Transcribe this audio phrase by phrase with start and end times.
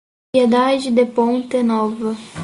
[0.35, 2.17] Piedade de Ponte Nova